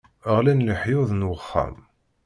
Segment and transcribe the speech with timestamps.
[0.35, 1.75] Ɣlin leḥyuḍ n wexxam.